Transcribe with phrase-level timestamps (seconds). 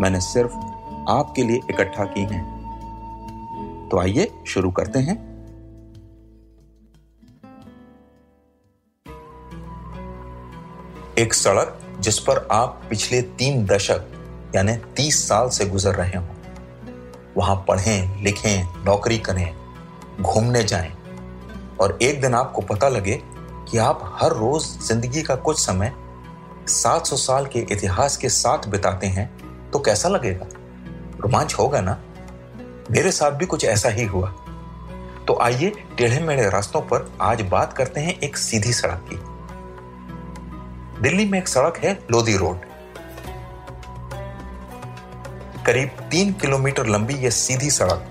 [0.00, 0.52] मैंने सिर्फ़
[1.08, 2.44] आपके लिए इकट्ठा की हैं।
[3.90, 5.16] तो आइए शुरू करते हैं।
[11.18, 14.08] एक सड़क जिस पर आप पिछले तीन दशक,
[14.54, 16.24] यानी तीस साल से गुजर रहे हो,
[17.36, 19.54] वहाँ पढ़ें, लिखें, नौकरी करें,
[20.20, 20.92] घूमने जाएँ,
[21.80, 23.20] और एक दिन आपको पता लगे
[23.70, 25.92] कि आप हर रोज ज़िंदगी का कुछ समय
[26.68, 29.35] 700 साल के इतिहास के साथ बिताते हैं
[29.76, 30.46] तो कैसा लगेगा?
[31.20, 32.00] रोमांच होगा ना?
[32.90, 34.28] मेरे साथ भी कुछ ऐसा ही हुआ।
[35.28, 39.16] तो आइए टेढ़े मेढ़े रास्तों पर आज बात करते हैं एक सीधी सड़क की।
[41.02, 42.60] दिल्ली में एक सड़क है लोधी रोड।
[45.66, 48.06] करीब तीन किलोमीटर लंबी यह सीधी सड़क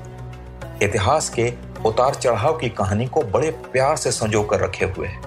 [0.84, 1.54] इतिहास के
[1.86, 5.22] उतार चढ़ाव की कहानी को बड़े प्यार से संजो कर रखे हुए है।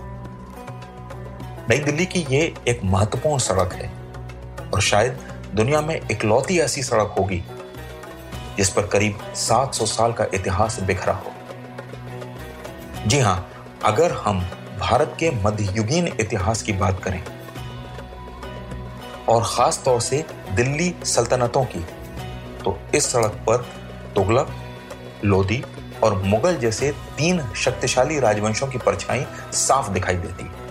[1.69, 3.99] नई दिल्ली की यह एक महत्वपूर्ण सड़क है
[4.71, 7.43] और शायद दुनिया में इकलौती ऐसी सड़क होगी,
[8.57, 11.33] जिस पर करीब 700 साल का इतिहास बिखरा हो।
[13.07, 13.51] जी हाँ,
[13.85, 14.41] अगर हम
[14.81, 17.23] भारत के मध्ययुगीन इतिहास की बात करें,
[19.29, 21.85] और खास तौर से दिल्ली सल्तनतों की
[22.65, 23.67] तो इस सड़क पर
[24.15, 24.49] तुगलक,
[25.25, 25.63] लोधी
[26.03, 30.68] और मुगल जैसे तीन शक्तिशाली राजवंशों की परछाई साफ़ दिखाई देती। है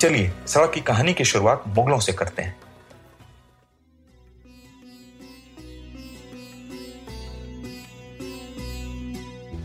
[0.00, 2.56] चलिए, सड़क की कहानी की शुरुआत मुगलों से करते हैं।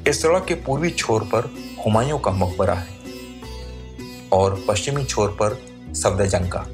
[0.08, 1.46] इस सड़क के पूर्वी छोर पर
[1.86, 2.96] हुमायूं का मकबरा है
[4.32, 5.54] और पश्चिमी छोर पर
[5.94, 6.66] सफदरजंग का।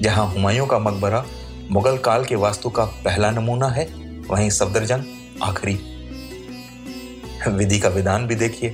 [0.00, 1.26] जहाँ हुमायूं का मकबरा
[1.70, 3.84] मुगल काल के वास्तु का पहला नमूना है,
[4.28, 5.04] वहीं सफदरजंग
[5.42, 5.74] आखिरी।
[7.48, 8.70] विधि का विधान भी देखिए।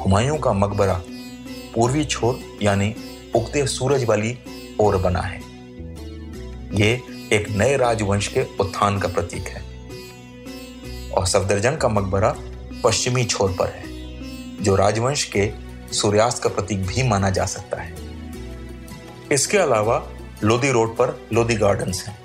[0.00, 1.02] हुमायूं का मकबरा
[1.74, 2.94] पूर्वी छोर, यानी
[3.34, 4.38] उगते सूरज वाली
[4.80, 5.40] ओर बना है।
[6.74, 7.00] ये
[7.32, 9.62] एक नए राजवंश के उत्थान का प्रतीक है।
[11.10, 12.36] और सफदरजंग का मकबरा
[12.84, 13.82] पश्चिमी छोर पर है,
[14.64, 15.50] जो राजवंश के
[15.92, 17.94] सूर्यास्त का प्रतीक भी माना जा सकता है।
[19.32, 20.10] इसके अलावा
[20.44, 22.22] लोधी रोड पर लोधी गार्डन्स हैं।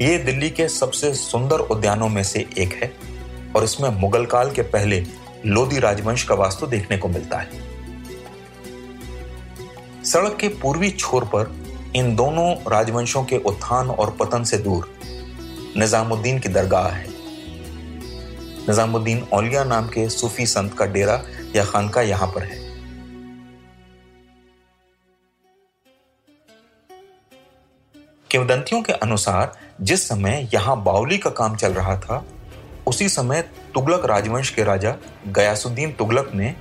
[0.00, 2.92] ये दिल्ली के सबसे सुंदर उद्यानों में से एक है,
[3.56, 5.00] और इसमें मुगल काल के पहले
[5.46, 7.68] लोधी राजवंश का वास्तु देखने को मिलता है।
[10.04, 11.54] सड़क के पूर्वी छोर पर
[11.96, 14.90] इन दोनों राजवंशों के उत्थान और पतन से दूर
[15.76, 17.06] निजामुद्दीन की दरगाह है।
[18.68, 21.22] निजामुद्दीन औलिया नाम के सूफी संत का डेरा
[21.56, 22.58] या खानका यहाँ पर है।
[28.30, 32.24] किंवदंतियों के अनुसार जिस समय यहाँ बाउली का काम चल रहा था
[32.90, 33.42] उसी समय
[33.74, 34.94] तुगलक राजवंश के राजा
[35.28, 36.54] गयासुद्दीन तुगलक ने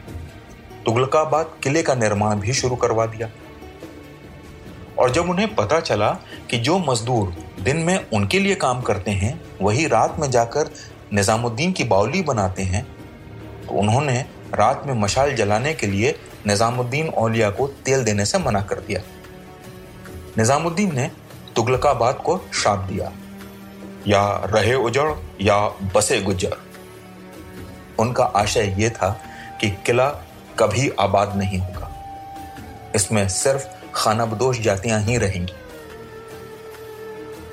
[0.85, 3.29] तुगलकाबाद किले का निर्माण भी शुरू करवा दिया।
[4.99, 6.09] और जब उन्हें पता चला
[6.49, 10.69] कि जो मजदूर दिन में उनके लिए काम करते हैं, वही रात में जाकर
[11.13, 12.83] निजामुद्दीन की बाउली बनाते हैं
[13.63, 14.19] तो उन्होंने
[14.53, 16.15] रात में मशाल जलाने के लिए
[16.47, 19.01] निजामुद्दीन औलिया को तेल देने से मना कर दिया।
[20.37, 21.09] निजामुद्दीन ने
[21.55, 23.11] तुगलकाबाद को श्राप दिया।
[24.07, 25.11] या रहे उजड़
[25.41, 25.57] या
[25.95, 26.57] बसे गुजर
[27.99, 29.09] उनका आशय यह था
[29.61, 30.09] कि किला
[30.59, 31.89] कभी आबाद नहीं होगा।
[32.95, 33.65] इसमें सिर्फ़
[33.95, 35.53] खाना बदोश जातियाँ ही रहेंगी।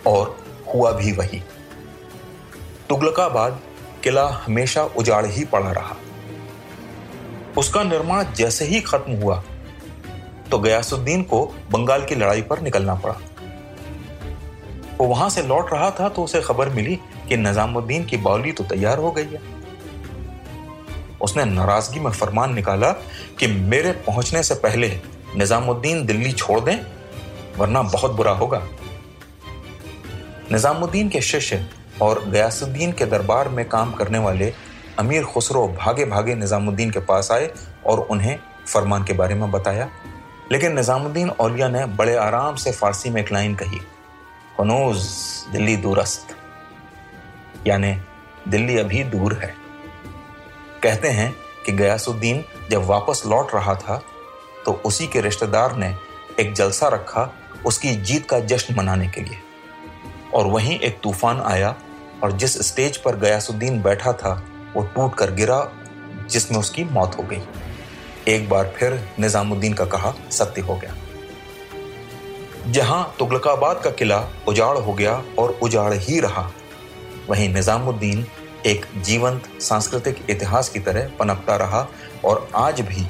[0.07, 0.37] और
[0.75, 1.43] हुआ भी वही।
[2.89, 3.61] तुगलकाबाद
[4.05, 5.97] किला हमेशा उजाड़ ही पड़ा रहा।
[7.59, 9.43] उसका निर्माण जैसे ही खत्म हुआ
[10.51, 13.15] तो गयासुद्दीन को बंगाल की लड़ाई पर निकलना पड़ा।
[14.99, 16.97] वो वहाँ से लौट रहा था तो उसे खबर मिली
[17.29, 19.41] कि निजामुद्दीन की बाउली तो तैयार हो गई है।
[21.23, 22.91] उसने नाराज़गी में फरमान निकाला
[23.39, 24.89] कि मेरे पहुँचने से पहले
[25.37, 26.79] निजामुद्दीन दिल्ली छोड़ दें,
[27.59, 28.63] वरना बहुत बुरा होगा।
[30.53, 31.67] निजामुद्दीन के शिष्य
[32.03, 34.53] और गयासुद्दीन के दरबार में काम करने वाले
[34.99, 37.51] अमीर खुसरो भागे भागे निजामुद्दीन के पास आए
[37.87, 39.89] और उन्हें फरमान के बारे में बताया।
[40.53, 43.81] लेकिन निजामुद्दीन औलिया ने बड़े आराम से फारसी में एक लाइन कही।
[44.61, 44.99] हनूज
[45.53, 46.37] दिल्ली दूरस्त
[47.67, 47.93] यानी
[48.49, 49.55] दिल्ली अभी दूर है।
[50.82, 51.35] कहते हैं
[51.67, 54.00] कि गयासुद्दीन जब वापस लौट रहा था
[54.64, 55.94] तो उसी के रिश्तेदार ने
[56.41, 57.31] एक जलसा रखा
[57.67, 59.38] उसकी जीत का जश्न मनाने के लिए।
[60.35, 61.75] और वहीं एक तूफ़ान आया
[62.23, 64.32] और जिस स्टेज पर गयासुद्दीन बैठा था,
[64.75, 65.61] वो टूट कर गिरा,
[66.31, 67.43] जिसमें उसकी मौत हो गई।
[68.29, 70.94] एक बार फिर निजामुद्दीन का कहा, सत्य हो गया।
[72.67, 74.19] जहाँ तुगलकाबाद का किला
[74.49, 76.51] उजाड़ हो गया और उजाड़ ही रहा।
[77.29, 78.25] वहीं निजामुद्दीन
[78.67, 81.87] एक जीवंत सांस्कृतिक इतिहास की तरह पनपता रहा
[82.25, 83.07] और आज भी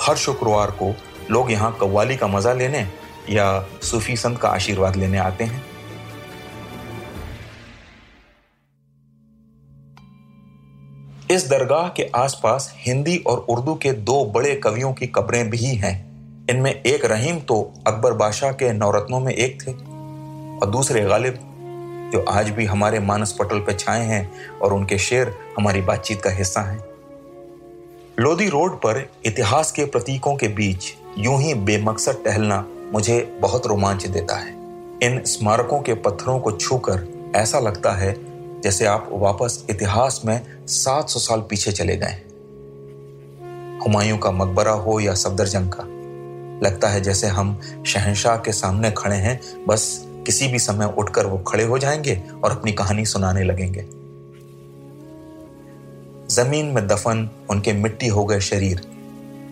[0.00, 0.92] हर शुक्रवार को
[1.30, 2.86] लोग यहाँ कव्वाली का मज़ा लेने
[3.30, 3.46] या
[3.82, 5.62] सूफी संत का आशीर्वाद लेने आते हैं।
[11.30, 16.07] इस दरगाह के आसपास हिंदी और उर्दू के दो बड़े कवियों की कब्रें भी हैं।
[16.50, 19.72] इनमें एक रहीम तो अकबर बादशाह के नवरत्नों में एक थे,
[20.58, 21.38] और दूसरे गालिब,
[22.12, 26.30] जो आज भी हमारे मानस पटल पर छाए हैं और उनके शेर हमारी बातचीत का
[26.30, 26.84] हिस्सा हैं।
[28.20, 34.06] लोधी रोड पर इतिहास के प्रतीकों के बीच यूँ ही बेमकसद टहलना मुझे बहुत रोमांच
[34.06, 34.56] देता है।
[35.02, 37.06] इन स्मारकों के पत्थरों को छूकर
[37.36, 38.14] ऐसा लगता है
[38.60, 42.22] जैसे आप वापस इतिहास में 700 साल पीछे चले गए
[43.84, 45.97] हुमायूं का मकबरा हो या सफदरजंग का
[46.62, 51.38] लगता है जैसे हम शहनशाह के सामने खड़े हैं। बस किसी भी समय उठकर वो
[51.38, 53.86] खड़े हो जाएँगे और अपनी कहानी सुनाने लगेंगे।
[56.34, 58.88] ज़मीन में दफन उनके मिट्टी हो गए शरीर।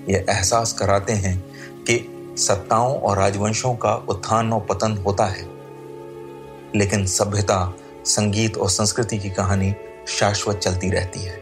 [0.08, 1.44] ये एहसास कराते हैं
[1.76, 5.48] कि सत्ताओं और राजवंशों का उत्थान और पतन होता है।
[6.74, 7.74] लेकिन सभ्यता,
[8.04, 9.74] संगीत और संस्कृति की कहानी
[10.08, 11.40] शाश्वत चलती रहती है।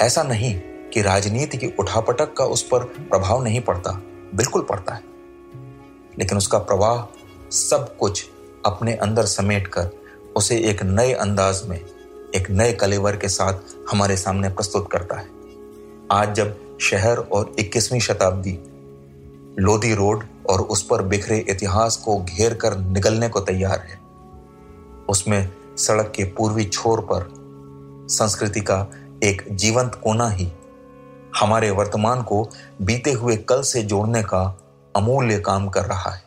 [0.00, 0.60] ऐसा नहीं
[0.94, 4.02] कि राजनीति की उठापटक का उस पर प्रभाव नहीं पड़ता।
[4.34, 5.02] बिल्कुल पड़ता है।
[6.18, 7.06] लेकिन उसका प्रवाह
[7.50, 8.28] सब कुछ
[8.66, 9.90] अपने अंदर समेट कर
[10.36, 11.80] उसे एक नए अंदाज में,
[12.34, 13.54] एक नए कलेवर के साथ
[13.90, 15.28] हमारे सामने प्रस्तुत करता है।
[16.12, 18.58] आज जब शहर और 21वीं शताब्दी,
[19.58, 24.00] लोधी रोड और उस पर बिखरे इतिहास को घेर कर निकलने को तैयार है,
[25.08, 27.28] उसमें सड़क के पूर्वी छोर पर
[28.10, 28.86] संस्कृति का
[29.22, 30.52] एक जीवंत कोना ही
[31.40, 32.50] हमारे वर्तमान को
[32.82, 34.58] बीते हुए कल से जोड़ने का
[34.96, 36.22] अमूल्य काम कर रहा है।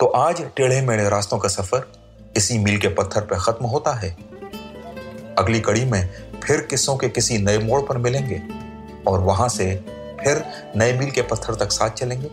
[0.00, 4.10] तो आज टेढ़े मेढ़े रास्तों का सफ़र इसी मील के पत्थर पर खत्म होता है।
[5.38, 8.42] अगली कड़ी में फिर किस्सों के किसी नए मोड़ पर मिलेंगे
[9.10, 9.76] और वहाँ से
[10.24, 10.44] फिर
[10.76, 12.30] नए मील के पत्थर तक साथ चलेंगे।